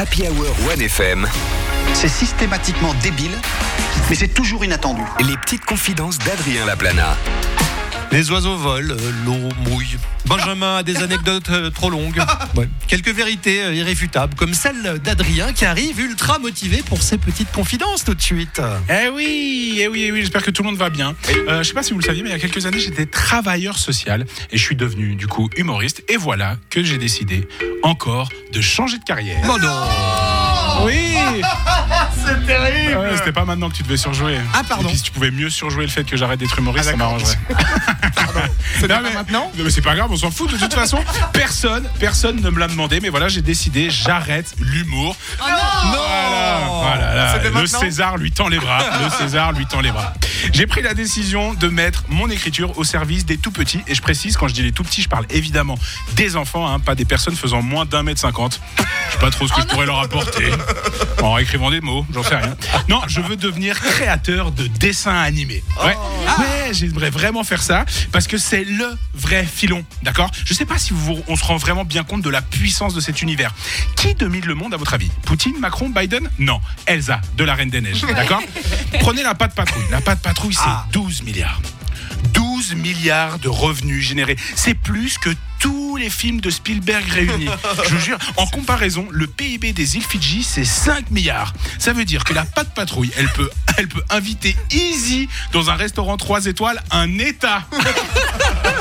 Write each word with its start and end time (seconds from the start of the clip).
Happy 0.00 0.22
Hour 0.22 0.56
1FM, 0.78 1.26
C'est 1.92 2.08
systématiquement 2.08 2.94
débile, 3.02 3.36
mais 4.08 4.16
c'est 4.16 4.28
toujours 4.32 4.64
inattendu. 4.64 5.02
les 5.28 5.36
petites 5.36 5.66
confidences 5.66 6.16
d'Adrien 6.16 6.64
Laplana. 6.64 7.18
Les 8.12 8.30
oiseaux 8.32 8.56
volent, 8.56 8.92
euh, 8.92 9.12
l'eau 9.24 9.38
mouille. 9.70 9.96
Benjamin 10.26 10.76
a 10.78 10.82
des 10.82 10.96
anecdotes 11.02 11.48
euh, 11.50 11.70
trop 11.70 11.90
longues. 11.90 12.20
Ouais. 12.56 12.68
Quelques 12.88 13.14
vérités 13.14 13.62
euh, 13.62 13.74
irréfutables, 13.74 14.34
comme 14.34 14.52
celle 14.52 14.98
d'Adrien 14.98 15.52
qui 15.52 15.64
arrive 15.64 16.00
ultra 16.00 16.38
motivé 16.40 16.82
pour 16.82 17.02
ses 17.02 17.18
petites 17.18 17.52
confidences 17.52 18.04
tout 18.04 18.14
de 18.14 18.20
suite. 18.20 18.60
Eh 18.88 19.08
oui, 19.08 19.78
eh 19.80 19.88
oui, 19.88 20.04
eh 20.06 20.12
oui, 20.12 20.20
j'espère 20.20 20.42
que 20.42 20.50
tout 20.50 20.62
le 20.62 20.70
monde 20.70 20.78
va 20.78 20.90
bien. 20.90 21.14
Euh, 21.48 21.62
je 21.62 21.68
sais 21.68 21.74
pas 21.74 21.84
si 21.84 21.92
vous 21.92 22.00
le 22.00 22.04
saviez, 22.04 22.22
mais 22.22 22.30
il 22.30 22.32
y 22.32 22.36
a 22.36 22.40
quelques 22.40 22.66
années, 22.66 22.80
j'étais 22.80 23.06
travailleur 23.06 23.78
social 23.78 24.26
et 24.50 24.58
je 24.58 24.62
suis 24.62 24.76
devenu 24.76 25.14
du 25.14 25.28
coup 25.28 25.48
humoriste. 25.56 26.02
Et 26.08 26.16
voilà 26.16 26.56
que 26.68 26.82
j'ai 26.82 26.98
décidé 26.98 27.46
encore 27.84 28.28
de 28.52 28.60
changer 28.60 28.98
de 28.98 29.04
carrière. 29.04 29.40
Oh 29.48 29.56
non 29.58 30.84
Oui 30.84 31.14
C'est 32.24 32.46
terrible 32.46 32.79
C'était 33.20 33.32
pas 33.32 33.44
maintenant 33.44 33.68
que 33.70 33.74
tu 33.76 33.82
devais 33.82 33.96
surjouer. 33.96 34.38
Ah, 34.54 34.62
pardon. 34.68 34.84
Et 34.84 34.88
puis 34.88 34.96
si 34.98 35.02
tu 35.04 35.10
pouvais 35.12 35.30
mieux 35.30 35.50
surjouer 35.50 35.84
le 35.84 35.90
fait 35.90 36.04
que 36.04 36.16
j'arrête 36.16 36.40
d'être 36.40 36.58
humoriste, 36.58 36.90
ça 36.90 36.96
m'arrangerait. 36.96 37.38
C'est 38.78 38.82
Non, 38.88 38.96
pas 38.96 39.00
mais- 39.02 39.12
maintenant 39.14 39.50
Non, 39.56 39.64
mais 39.64 39.70
c'est 39.70 39.80
pas 39.82 39.94
grave, 39.94 40.08
on 40.10 40.16
s'en 40.16 40.30
fout 40.30 40.50
de 40.50 40.56
toute 40.56 40.72
façon. 40.72 40.98
Personne, 41.32 41.88
personne 41.98 42.40
ne 42.40 42.50
me 42.50 42.58
l'a 42.58 42.68
demandé, 42.68 43.00
mais 43.00 43.08
voilà, 43.08 43.28
j'ai 43.28 43.42
décidé, 43.42 43.90
j'arrête 43.90 44.54
l'humour. 44.60 45.16
Voilà, 45.38 46.60
voilà, 46.68 47.14
là, 47.14 47.32
C'était 47.34 47.48
le 47.48 47.54
maintenant 47.54 47.80
César 47.80 48.16
lui 48.16 48.30
tend 48.32 48.48
les 48.48 48.58
bras. 48.58 48.78
Le 49.02 49.10
César 49.18 49.52
lui 49.52 49.66
tend 49.66 49.80
les 49.80 49.90
bras. 49.90 50.12
J'ai 50.52 50.66
pris 50.66 50.82
la 50.82 50.94
décision 50.94 51.54
de 51.54 51.68
mettre 51.68 52.04
mon 52.08 52.28
écriture 52.30 52.76
au 52.78 52.84
service 52.84 53.26
des 53.26 53.36
tout 53.38 53.50
petits. 53.50 53.80
Et 53.86 53.94
je 53.94 54.02
précise, 54.02 54.36
quand 54.36 54.48
je 54.48 54.54
dis 54.54 54.62
les 54.62 54.72
tout 54.72 54.84
petits, 54.84 55.02
je 55.02 55.08
parle 55.08 55.26
évidemment 55.30 55.78
des 56.14 56.36
enfants, 56.36 56.68
hein, 56.72 56.78
pas 56.78 56.94
des 56.94 57.04
personnes 57.04 57.36
faisant 57.36 57.62
moins 57.62 57.84
d'un 57.84 58.02
mètre 58.02 58.20
cinquante. 58.20 58.60
Je 58.78 59.12
sais 59.14 59.18
pas 59.18 59.30
trop 59.30 59.46
ce 59.46 59.52
que 59.52 59.62
je 59.62 59.66
pourrais 59.66 59.86
leur 59.86 60.00
apporter 60.00 60.50
en 61.22 61.36
écrivant 61.38 61.70
des 61.70 61.80
mots, 61.80 62.06
j'en 62.14 62.22
sais 62.22 62.36
rien. 62.36 62.56
Non, 62.88 63.00
je 63.10 63.20
veux 63.20 63.36
devenir 63.36 63.78
créateur 63.80 64.52
de 64.52 64.68
dessins 64.68 65.18
animés. 65.18 65.64
Ouais, 65.84 65.96
ouais 66.38 66.72
j'aimerais 66.72 67.10
vraiment 67.10 67.42
faire 67.42 67.62
ça 67.62 67.84
parce 68.12 68.28
que 68.28 68.38
c'est 68.38 68.62
le 68.62 68.96
vrai 69.14 69.44
filon, 69.44 69.84
d'accord? 70.02 70.30
Je 70.44 70.54
sais 70.54 70.64
pas 70.64 70.78
si 70.78 70.92
vous, 70.92 71.20
on 71.26 71.34
se 71.34 71.44
rend 71.44 71.56
vraiment 71.56 71.84
bien 71.84 72.04
compte 72.04 72.22
de 72.22 72.30
la 72.30 72.40
puissance 72.40 72.94
de 72.94 73.00
cet 73.00 73.20
univers. 73.20 73.52
Qui 73.96 74.14
domine 74.14 74.46
le 74.46 74.54
monde 74.54 74.74
à 74.74 74.76
votre 74.76 74.94
avis? 74.94 75.10
Poutine, 75.24 75.58
Macron, 75.58 75.90
Biden? 75.90 76.30
Non, 76.38 76.60
Elsa 76.86 77.20
de 77.36 77.42
la 77.42 77.54
Reine 77.54 77.70
des 77.70 77.80
Neiges, 77.80 78.02
d'accord? 78.14 78.42
Prenez 79.00 79.24
la 79.24 79.34
patte 79.34 79.56
patrouille. 79.56 79.84
La 79.90 80.00
patte 80.00 80.22
patrouille, 80.22 80.54
c'est 80.54 80.92
12 80.92 81.24
milliards. 81.24 81.60
12 82.32 82.76
milliards 82.76 83.40
de 83.40 83.48
revenus 83.48 84.06
générés. 84.06 84.36
C'est 84.54 84.74
plus 84.74 85.18
que 85.18 85.30
les 86.00 86.10
films 86.10 86.40
de 86.40 86.50
Spielberg 86.50 87.04
réunis. 87.08 87.48
Je 87.84 87.94
vous 87.94 88.00
jure, 88.00 88.18
en 88.36 88.46
comparaison, 88.46 89.06
le 89.10 89.26
PIB 89.26 89.72
des 89.72 89.96
îles 89.96 90.02
Fidji, 90.02 90.42
c'est 90.42 90.64
5 90.64 91.10
milliards. 91.10 91.52
Ça 91.78 91.92
veut 91.92 92.04
dire 92.04 92.24
que 92.24 92.32
la 92.32 92.44
patte 92.44 92.74
patrouille, 92.74 93.10
elle 93.16 93.28
peut, 93.28 93.50
elle 93.76 93.88
peut 93.88 94.02
inviter 94.08 94.56
easy 94.72 95.28
dans 95.52 95.68
un 95.70 95.74
restaurant 95.74 96.16
3 96.16 96.46
étoiles 96.46 96.82
un 96.90 97.18
État. 97.18 97.66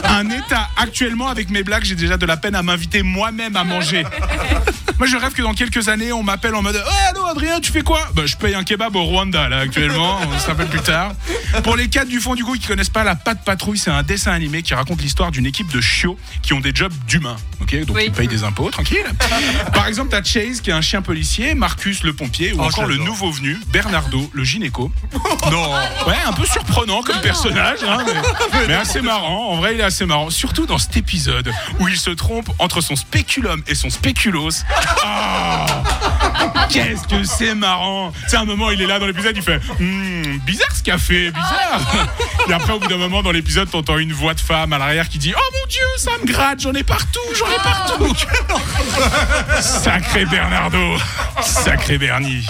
Un 0.04 0.30
État. 0.30 0.70
Actuellement, 0.78 1.28
avec 1.28 1.50
mes 1.50 1.62
blagues, 1.62 1.84
j'ai 1.84 1.96
déjà 1.96 2.18
de 2.18 2.26
la 2.26 2.38
peine 2.38 2.56
à 2.56 2.64
m'inviter 2.64 3.04
moi-même 3.04 3.56
à 3.56 3.64
manger. 3.64 4.04
Moi, 5.00 5.08
je 5.08 5.16
rêve 5.16 5.32
que 5.34 5.42
dans 5.42 5.54
quelques 5.54 5.88
années, 5.88 6.12
on 6.12 6.24
m'appelle 6.24 6.54
en 6.56 6.62
mode 6.62 6.76
Ouais, 6.76 6.82
allô, 7.10 7.26
Adrien, 7.26 7.60
tu 7.62 7.72
fais 7.72 7.82
quoi? 7.84 8.02
Bah, 8.14 8.24
Je 8.26 8.36
paye 8.36 8.54
un 8.54 8.64
kebab 8.66 8.96
au 8.98 9.04
Rwanda, 9.04 9.48
là, 9.48 9.60
actuellement. 9.60 10.20
On 10.36 10.40
se 10.40 10.48
rappelle 10.48 10.68
plus 10.68 10.82
tard. 10.82 11.14
Pour 11.64 11.76
les 11.78 11.88
cadres 11.88 12.10
du 12.12 12.20
fond 12.20 12.36
du 12.36 12.44
coup 12.44 12.56
qui 12.58 12.68
connaissent 12.68 12.90
pas 12.90 13.04
La 13.06 13.16
Patte 13.16 13.44
Patrouille, 13.46 13.78
c'est 13.78 13.92
un 13.92 14.04
dessin 14.04 14.32
animé 14.34 14.62
qui 14.62 14.74
raconte 14.74 15.02
l'histoire 15.02 15.32
d'une 15.32 15.46
équipe 15.46 15.72
de 15.72 15.80
chiots 15.82 16.18
qui 16.42 16.54
ont 16.54 16.60
des 16.60 16.72
jobs 16.76 16.94
d'humains. 17.08 17.38
Ok, 17.62 17.76
donc 17.86 17.96
Oui. 17.96 18.04
ils 18.08 18.12
payent 18.12 18.28
des 18.28 18.44
impôts, 18.44 18.70
tranquille. 18.72 19.06
Par 19.74 19.88
exemple, 19.88 20.10
t'as 20.12 20.22
Chase 20.24 20.60
qui 20.62 20.70
est 20.70 20.74
un 20.74 20.82
chien 20.82 21.02
policier, 21.02 21.56
Marcus 21.56 22.04
le 22.04 22.14
pompier, 22.14 22.52
ou 22.54 22.58
Oh, 22.60 22.64
encore 22.66 22.86
le 22.86 22.98
nouveau 22.98 23.32
venu, 23.32 23.58
Bernardo 23.72 24.30
le 24.34 24.44
gynéco. 24.44 24.92
Non. 25.52 25.72
Ouais, 26.06 26.16
un 26.28 26.34
peu 26.34 26.46
surprenant 26.46 27.02
comme 27.02 27.20
personnage, 27.22 27.80
hein, 27.88 28.04
mais, 28.54 28.68
mais 28.68 28.74
assez 28.76 29.02
marrant. 29.02 29.50
En 29.52 29.56
vrai, 29.58 29.74
il 29.74 29.80
est 29.80 29.84
assez 29.84 30.06
marrant. 30.06 30.30
Surtout 30.30 30.66
dans 30.66 30.78
cet 30.78 30.98
épisode 30.98 31.52
où 31.80 31.88
il 31.88 31.98
se 31.98 32.10
trompe 32.12 32.50
entre 32.60 32.82
son 32.82 32.96
spéculum 32.96 33.64
et 33.68 33.74
son 33.76 33.90
spéculos. 33.90 34.50
Ah 35.04 35.66
Qu'est-ce 36.70 37.08
que 37.08 37.24
c'est 37.24 37.56
marrant 37.56 38.12
C'est 38.28 38.38
un 38.38 38.46
moment, 38.46 38.70
il 38.70 38.80
est 38.82 38.86
là 38.86 39.00
dans 39.00 39.08
l'épisode, 39.08 39.36
il 39.36 39.42
fait 39.42 39.60
Hmm, 39.80 40.38
bizarre 40.46 40.72
ce 40.76 40.84
café, 40.84 41.32
bizarre. 41.32 41.82
Et 42.48 42.54
après, 42.54 42.74
au 42.74 42.80
bout 42.80 42.88
d'un 42.88 42.98
moment, 42.98 43.24
dans 43.24 43.32
l'épisode, 43.32 43.70
t'entends 43.72 43.98
une 43.98 44.14
voix 44.14 44.36
de 44.36 44.40
femme 44.40 44.72
à 44.74 44.78
l'arrière 44.78 45.10
qui 45.10 45.18
dit 45.18 45.34
Oh 45.36 45.54
Dieu, 45.70 45.82
ça 45.98 46.12
me 46.22 46.26
gratte, 46.26 46.62
j'en 46.62 46.74
ai 46.74 46.84
partout, 46.84 47.20
j'en 47.38 47.46
ai 47.46 47.58
partout. 47.64 48.12
Sacré 49.62 50.26
Bernardo, 50.26 50.98
sacré 51.44 51.98
Bernie. 52.00 52.44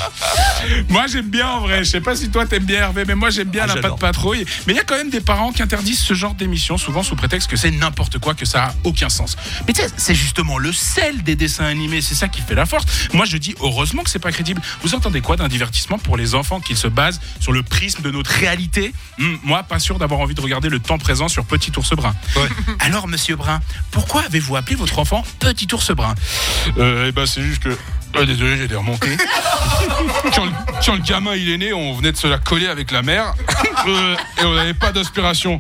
Moi, 0.88 1.06
j'aime 1.08 1.30
bien 1.30 1.48
en 1.50 1.60
vrai. 1.62 1.80
Je 1.84 1.90
sais 1.90 2.02
pas 2.02 2.16
si 2.16 2.30
toi 2.30 2.46
t'aimes 2.46 2.64
bien 2.64 2.80
Hervé, 2.82 3.04
mais 3.06 3.16
moi 3.16 3.30
j'aime 3.30 3.50
bien 3.50 3.64
Ah, 3.64 3.76
la 3.76 3.82
patte 3.82 4.00
patrouille. 4.00 4.46
Mais 4.68 4.74
il 4.74 4.76
y 4.78 4.80
a 4.80 4.84
quand 4.84 4.96
même 4.96 5.10
des 5.10 5.20
parents 5.22 5.52
qui 5.52 5.62
interdisent 5.62 6.00
ce 6.00 6.14
genre 6.14 6.34
d'émission, 6.34 6.78
souvent 6.78 7.04
sous 7.04 7.16
prétexte 7.16 7.50
que 7.50 7.58
c'est 7.58 7.72
n'importe 7.72 8.20
quoi, 8.20 8.36
que 8.36 8.46
ça 8.46 8.66
a 8.66 8.74
aucun 8.86 9.10
sens. 9.10 9.36
Mais 9.68 9.74
tu 9.74 9.82
sais, 9.82 9.90
c'est 9.98 10.16
justement 10.16 10.58
le 10.58 10.72
sel 10.72 11.22
des 11.24 11.36
dessins 11.36 11.66
animés, 11.66 12.02
c'est 12.02 12.16
ça 12.16 12.28
qui 12.30 12.42
fait 12.42 12.56
la 12.56 12.66
force. 12.66 12.86
Moi, 13.14 13.26
je 13.26 13.36
dis 13.38 13.54
heureusement 13.60 14.04
que 14.04 14.10
c'est 14.10 14.20
pas 14.20 14.32
crédible. 14.32 14.62
Vous 14.84 14.96
entendez 14.96 15.20
quoi 15.22 15.36
d'un 15.36 15.48
divertissement 15.50 15.98
pour 16.00 16.16
les 16.16 16.36
enfants 16.36 16.62
qui 16.62 16.76
se 16.76 16.88
base 16.88 17.20
sur 17.42 17.52
le 17.52 17.64
prisme 17.64 18.02
de 18.02 18.12
notre 18.12 18.32
réalité? 18.32 18.94
Hmm, 19.18 19.36
Moi, 19.44 19.64
pas 19.64 19.80
sûr 19.80 19.98
d'avoir 20.00 20.22
envie 20.22 20.36
de 20.36 20.42
regarder 20.42 20.70
le 20.70 20.80
temps 20.80 20.98
présent 20.98 21.28
sur 21.28 21.44
Petit 21.46 21.72
Ours 21.78 21.90
Brun. 21.96 22.16
Alors, 22.80 23.08
Monsieur 23.10 23.36
Brun, 23.36 23.60
pourquoi 23.92 24.22
avez-vous 24.22 24.56
appelé 24.56 24.76
votre 24.76 25.00
enfant 25.00 25.24
Petit 25.40 25.68
Ours 25.74 25.92
Brun 25.92 26.14
euh, 26.78 27.06
Eh 27.10 27.12
ben, 27.12 27.26
c'est 27.26 27.42
juste 27.42 27.64
que. 27.64 27.76
Ah, 28.16 28.26
désolé, 28.26 28.58
j'ai 28.58 28.68
des 28.68 28.76
remontées. 28.78 29.18
quand, 30.36 30.46
le, 30.46 30.52
quand 30.84 30.96
le 30.96 31.02
gamin 31.02 31.36
il 31.36 31.50
est 31.52 31.58
né, 31.58 31.74
on 31.74 31.94
venait 31.94 32.12
de 32.12 32.18
se 32.18 32.28
la 32.28 32.38
coller 32.40 32.68
avec 32.68 32.92
la 32.92 33.02
mère 33.02 33.34
euh, 33.88 34.16
et 34.42 34.46
on 34.46 34.54
n'avait 34.54 34.74
pas 34.74 34.92
d'aspiration. 34.92 35.60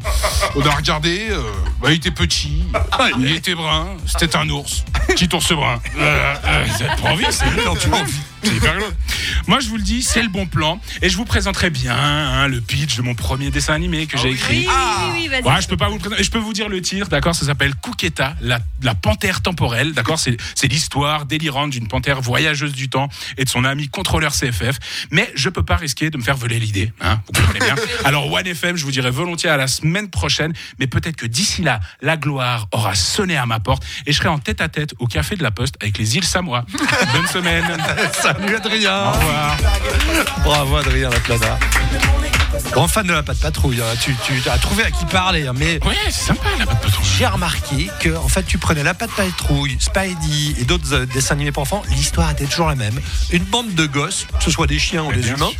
On 0.55 0.61
a 0.65 0.71
regardé, 0.71 1.27
euh, 1.29 1.41
bah, 1.81 1.91
il 1.91 1.97
était 1.97 2.11
petit, 2.11 2.63
il 3.19 3.31
était 3.31 3.55
brun, 3.55 3.87
c'était 4.07 4.35
un 4.35 4.49
ours, 4.49 4.83
petit 5.07 5.29
ours 5.33 5.51
brun. 5.53 5.79
Euh, 5.97 6.35
euh, 6.45 6.65
vous 6.67 6.83
avez 6.83 7.01
pas 7.01 7.09
envie, 7.09 7.25
c'est 7.29 7.45
c'est 8.43 8.55
hyper. 8.55 8.73
Moi, 9.47 9.59
je 9.59 9.69
vous 9.69 9.77
le 9.77 9.83
dis, 9.83 10.03
c'est 10.03 10.21
le 10.21 10.29
bon 10.29 10.45
plan 10.45 10.79
et 11.01 11.09
je 11.09 11.17
vous 11.17 11.25
présenterai 11.25 11.69
bien 11.69 11.95
hein, 11.95 12.47
le 12.47 12.61
pitch 12.61 12.97
de 12.97 13.01
mon 13.01 13.15
premier 13.15 13.49
dessin 13.51 13.73
animé 13.73 14.05
que 14.05 14.17
j'ai 14.17 14.31
écrit. 14.31 14.67
Oui, 14.67 14.67
oui, 14.67 15.09
oui, 15.13 15.27
vas-y. 15.27 15.43
Ouais, 15.43 15.61
je 15.61 15.67
peux 15.67 15.77
pas 15.77 15.87
vous 15.87 15.95
le 15.95 15.99
présenter. 15.99 16.23
Je 16.23 16.31
peux 16.31 16.39
vous 16.39 16.53
dire 16.53 16.69
le 16.69 16.81
titre, 16.81 17.07
d'accord 17.07 17.35
Ça 17.35 17.45
s'appelle 17.45 17.73
Kuketa, 17.75 18.35
la, 18.41 18.59
la 18.81 18.95
panthère 18.95 19.41
temporelle, 19.41 19.93
d'accord 19.93 20.19
C'est 20.19 20.37
l'histoire 20.67 21.25
délirante 21.25 21.71
d'une 21.71 21.87
panthère 21.87 22.21
voyageuse 22.21 22.73
du 22.73 22.89
temps 22.89 23.09
et 23.37 23.45
de 23.45 23.49
son 23.49 23.63
ami 23.63 23.89
contrôleur 23.89 24.33
CFF. 24.33 24.77
Mais 25.11 25.31
je 25.35 25.49
peux 25.49 25.63
pas 25.63 25.75
risquer 25.75 26.09
de 26.09 26.17
me 26.17 26.23
faire 26.23 26.37
voler 26.37 26.59
l'idée, 26.59 26.91
hein 27.01 27.21
Vous 27.27 27.41
comprenez 27.41 27.59
bien 27.59 27.75
Alors 28.05 28.31
One 28.31 28.47
FM, 28.47 28.75
je 28.75 28.85
vous 28.85 28.91
dirai 28.91 29.11
volontiers 29.11 29.49
à 29.49 29.57
la 29.57 29.67
semaine 29.67 30.09
prochaine, 30.09 30.53
mais 30.79 30.87
peut-être 30.87 31.15
que 31.15 31.25
d'ici 31.25 31.61
là, 31.61 31.79
la 32.01 32.17
gloire 32.17 32.67
aura 32.71 32.95
sonné 32.95 33.37
à 33.37 33.45
ma 33.45 33.59
porte 33.59 33.83
et 34.05 34.11
je 34.11 34.17
serai 34.17 34.29
en 34.29 34.39
tête 34.39 34.61
à 34.61 34.69
tête 34.69 34.93
au 34.99 35.07
café 35.07 35.35
de 35.35 35.43
la 35.43 35.51
Poste 35.51 35.75
avec 35.81 35.97
les 35.97 36.17
îles 36.17 36.23
Samoa. 36.25 36.65
Bonne 37.13 37.27
semaine. 37.27 37.65
Salut 38.13 38.55
Adrien 38.55 39.03
Au 39.05 39.11
revoir. 39.11 39.28
Bravo 40.43 40.77
Adrien 40.77 41.09
Laplana. 41.09 41.57
Grand 42.71 42.87
fan 42.87 43.05
de 43.07 43.13
la 43.13 43.23
patte 43.23 43.39
patrouille, 43.39 43.81
hein. 43.81 43.95
tu, 44.03 44.15
tu 44.25 44.49
as 44.49 44.57
trouvé 44.57 44.83
à 44.83 44.91
qui 44.91 45.05
parler, 45.05 45.47
hein. 45.47 45.53
mais 45.55 45.79
Ouais, 45.85 45.95
c'est 46.05 46.27
sympa 46.27 46.49
la 46.57 46.65
patte 46.65 46.81
patrouille. 46.81 47.07
j'ai 47.17 47.25
remarqué 47.25 47.89
que 47.99 48.15
en 48.15 48.27
fait 48.27 48.43
tu 48.43 48.57
prenais 48.57 48.83
la 48.83 48.93
patte 48.93 49.11
patrouille, 49.11 49.77
Spidey 49.79 50.59
et 50.59 50.65
d'autres 50.65 50.93
euh, 50.93 51.05
dessins 51.05 51.35
animés 51.35 51.51
pour 51.51 51.63
enfants, 51.63 51.83
l'histoire 51.89 52.29
était 52.31 52.45
toujours 52.45 52.67
la 52.67 52.75
même. 52.75 52.99
Une 53.31 53.43
bande 53.43 53.73
de 53.75 53.85
gosses, 53.85 54.27
que 54.37 54.43
ce 54.43 54.51
soit 54.51 54.67
des 54.67 54.79
chiens 54.79 55.03
ou 55.03 55.09
Mais 55.09 55.17
des 55.17 55.21
bien 55.21 55.35
humains, 55.35 55.51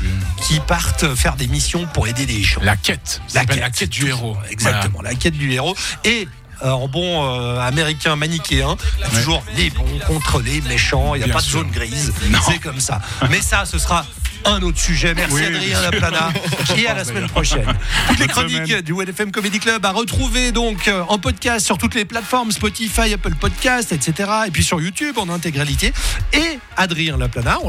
qui 0.48 0.60
partent 0.60 1.16
faire 1.16 1.36
des 1.36 1.48
missions 1.48 1.86
pour 1.94 2.08
aider 2.08 2.26
des 2.26 2.44
gens. 2.44 2.62
La 2.64 2.76
quête. 2.76 3.22
Ça 3.28 3.42
s'appelle 3.42 3.60
la 3.60 3.70
quête 3.70 3.90
du 3.90 4.08
héros. 4.08 4.38
Exactement, 4.50 5.02
la 5.02 5.14
quête 5.16 5.36
du 5.38 5.52
héros. 5.52 5.76
Et 6.06 6.28
en 6.62 6.88
bon 6.88 7.24
euh, 7.24 7.60
américain 7.60 8.16
manichéen, 8.16 8.76
toujours 9.14 9.44
les 9.56 9.70
bons 9.70 10.00
contre 10.08 10.42
les 10.42 10.62
méchants, 10.62 11.16
il 11.16 11.20
n'y 11.20 11.24
a 11.24 11.28
Bien 11.28 11.36
pas 11.36 11.42
de 11.42 11.46
zone 11.46 11.70
grise, 11.72 12.14
c'est 12.46 12.60
comme 12.60 12.80
ça. 12.80 13.00
Mais 13.30 13.42
ça, 13.42 13.66
ce 13.66 13.78
sera 13.78 14.06
un 14.46 14.62
autre 14.62 14.80
sujet. 14.80 15.14
Merci 15.14 15.34
Oui, 15.34 15.46
Adrien. 15.46 15.82
Laplana 15.82 16.30
et 16.78 16.88
à 16.88 16.94
la 16.94 17.04
semaine 17.04 17.28
prochaine. 17.28 17.66
Toutes 18.08 18.20
les 18.20 18.28
chroniques 18.28 18.68
semaine. 18.68 18.82
du 18.82 18.94
WFM 18.94 19.32
Comedy 19.32 19.60
Club 19.60 19.86
à 19.86 19.92
retrouver 19.92 20.52
donc 20.52 20.88
euh, 20.88 21.04
en 21.08 21.18
podcast 21.20 21.66
sur 21.66 21.78
toutes 21.78 21.96
les 21.96 22.06
plateformes 22.06 22.52
Spotify, 22.52 23.14
Apple 23.14 23.36
Podcast, 23.36 23.92
etc. 23.92 24.30
Et 24.48 24.52
puis 24.52 24.64
sur 24.64 24.82
YouTube 24.82 25.18
en 25.18 25.30
intégralité. 25.30 25.94
Et 26.34 26.60
Adrien 26.78 27.18
Laplana, 27.18 27.58
on 27.64 27.68